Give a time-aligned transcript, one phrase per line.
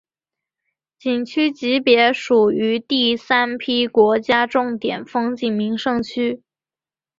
[0.97, 6.41] 景区级别属于第三批国家重点风景名胜区。